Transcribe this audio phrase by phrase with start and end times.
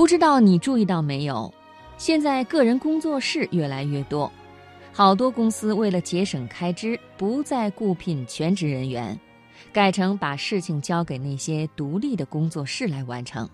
[0.00, 1.52] 不知道你注意到没有？
[1.98, 4.32] 现在个人工作室越来越多，
[4.94, 9.20] 好多公司为了节省开支，不再雇聘全职人员，
[9.74, 13.46] 改成把事情交给那些独立的工作室来完成。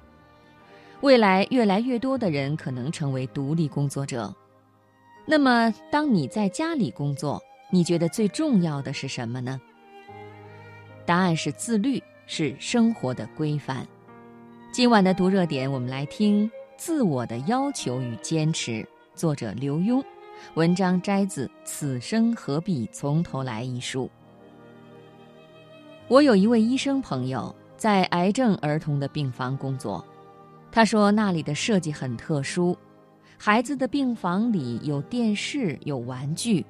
[1.01, 4.33] 未来越来越多的人可能成为独立工作者。
[5.27, 7.43] 那么，当你在家里工作，
[7.73, 9.61] 你觉得最重要的是什么呢？
[11.05, 13.85] 答案是自律，是生活的规范。
[14.77, 16.47] 今晚的读热点，我们来听
[16.77, 18.73] 《自我的要求与坚持》，
[19.15, 20.05] 作者刘墉，
[20.53, 24.11] 文章摘自《此生何必从头来》一书。
[26.09, 30.05] 我有一位医生朋友，在癌症儿童的病房工作，
[30.71, 32.77] 他说那里的设计很特殊，
[33.39, 36.63] 孩子的病房里有电视、有玩具，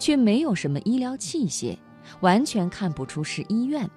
[0.00, 1.78] 却没有什么医疗器械。
[2.22, 3.88] 完全看不出是医院，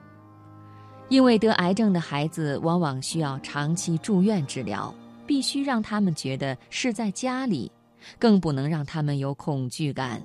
[1.09, 4.93] 因为得癌症的孩子往往需要长期住院治疗，
[5.25, 7.71] 必须让他们觉得是在家里，
[8.17, 10.21] 更不能让他们有恐惧感。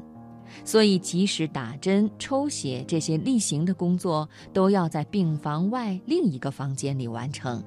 [0.64, 7.62] 所以，即使打针、抽血这些例行的工作，都要在病房外另一个房间里完成，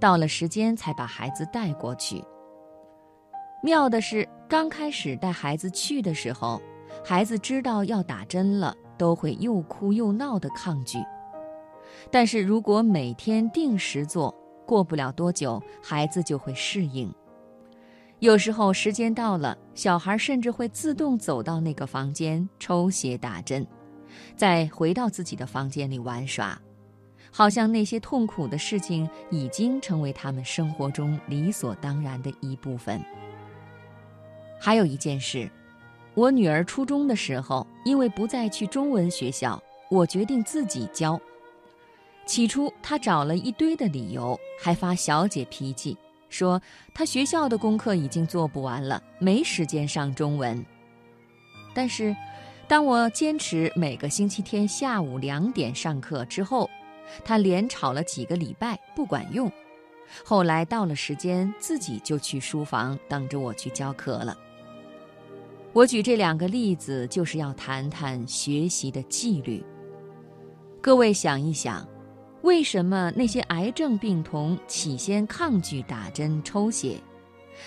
[0.00, 2.24] 到了时间才把孩子带过去。
[3.62, 6.60] 妙的是，刚开始带孩子去的时候，
[7.04, 8.74] 孩子知道要打针了。
[8.98, 10.96] 都会又哭又闹的抗拒，
[12.10, 14.34] 但是如果每天定时做，
[14.66, 17.12] 过不了多久，孩子就会适应。
[18.18, 23.66] 有时候时间到了，小孩甚至会自动走到那个房间抽血打针，
[24.34, 26.60] 再回到自己的房间里玩耍，
[27.30, 33.00] 好像那些痛苦的事情已经成为他们生活中理所当然的一部分。
[34.58, 35.50] 还有一件事。
[36.14, 41.20] 我女儿初中的时候，因为不再去中文学校，我决定自己教。
[42.26, 45.96] 起初，她找了一堆的理由，还发小姐脾气，
[46.28, 46.60] 说
[46.92, 50.62] 她学校的功课已经做不完了，没时间上中文。
[51.72, 52.14] 但是，
[52.66, 56.68] 当我坚持每个星期天下午两点上课之后，
[57.24, 59.50] 她连吵了几个礼拜不管用。
[60.24, 64.36] 后来到了时间，自己就去书房等着我去教课了。
[65.72, 69.64] 我举这两个例子，就是要谈谈学习的纪律。
[70.80, 71.86] 各位想一想，
[72.46, 76.96] 为什么那些癌症病童起先抗拒打针抽血？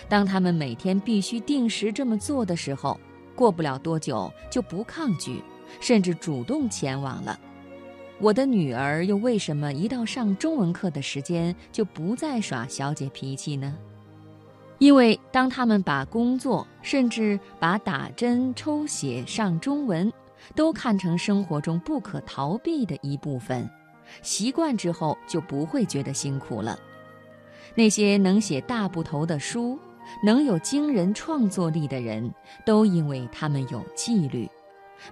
[0.07, 2.97] 当他们每天必须定时这么做的时候，
[3.35, 5.43] 过不了多久就不抗拒，
[5.81, 7.37] 甚至主动前往了。
[8.21, 13.77] 我的女儿又为什么一到上中文课的时间就不再耍小姐脾气呢？
[14.77, 20.09] 因为当他们把工作，甚至把打针、抽血、上中文，
[20.55, 23.69] 都看成生活中不可逃避的一部分，
[24.21, 26.79] 习惯之后就不会觉得辛苦了。
[27.75, 29.77] 那些能写大部头的书、
[30.23, 32.33] 能有惊人创作力的人，
[32.65, 34.49] 都因为他们有纪律，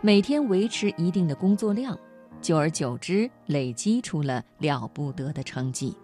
[0.02, 1.98] 每天维持一定的工作量，
[2.42, 5.96] 久而久之累积出了了不得的成绩。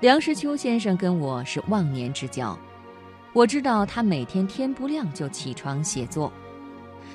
[0.00, 2.58] 梁实秋先生跟我是忘年之交，
[3.32, 6.30] 我知道他每天天不亮就起床写作。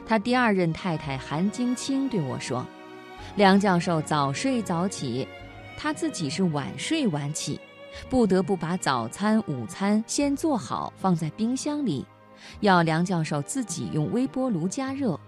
[0.05, 2.65] 他第二任太太韩晶清对我说
[3.35, 5.27] ：“梁教授早睡早起，
[5.77, 7.59] 他自己是晚睡晚起，
[8.09, 12.05] 不得不把早餐、午餐先做好放在冰箱里，
[12.59, 15.19] 要梁教授自己用微波炉加热。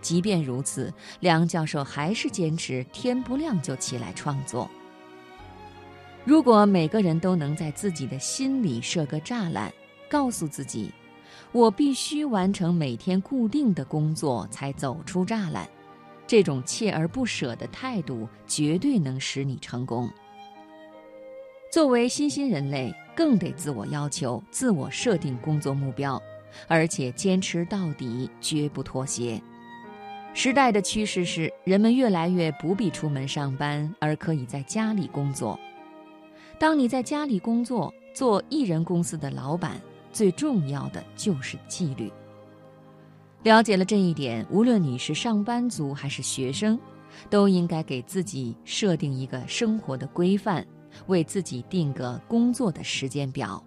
[0.00, 4.68] 即便如此，梁教授还是坚持天不亮就起来创作。”
[6.26, 9.72] 如果每个人都能在自己的心里设个栅栏，
[10.08, 10.90] 告诉自己，
[11.52, 15.68] 我必须完成每天固定的工作才走出栅栏，
[16.26, 20.10] 这种锲而不舍的态度绝对能使你成功。
[21.70, 26.22] 作为新兴人类，更得自我要求、自我设定工作目标，
[26.68, 29.40] 而且坚持到底，绝不妥协。
[30.32, 35.58] 时代的趋势是，人们越来越不必出门上班，而可以在家里工作。
[36.58, 39.80] 当你在家里工作，做艺人公司的老板，
[40.12, 42.10] 最重要的就是纪律。
[43.44, 46.80] 了解了这一点，无论你是上班族还是学生，
[47.28, 50.66] 都应该给自己设定一个生活的规范，
[51.08, 53.62] 为自己定个工作的时间表。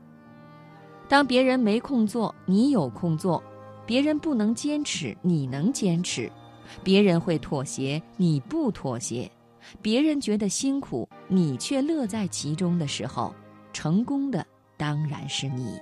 [1.07, 3.39] 当别人没空做，你有空做；
[3.85, 6.27] 别人不能坚持，你能坚持；
[6.83, 9.29] 别人会妥协，你不妥协。
[9.79, 13.31] 别人觉得辛苦，你却乐在其中的时候，
[13.73, 14.43] 成功的
[14.75, 15.77] 当然是你。